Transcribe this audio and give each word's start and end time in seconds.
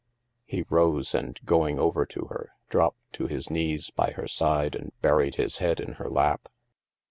He 0.45 0.65
rose 0.67 1.13
and, 1.13 1.39
going 1.45 1.77
over 1.79 2.07
to 2.07 2.25
her, 2.31 2.53
dropped 2.69 3.13
to 3.13 3.27
his 3.27 3.51
knees 3.51 3.91
by 3.91 4.13
her 4.13 4.27
side 4.27 4.73
and 4.75 4.99
buried 5.03 5.35
his 5.35 5.59
head 5.59 5.79
in 5.79 5.91
her 6.01 6.09
lap. 6.09 6.47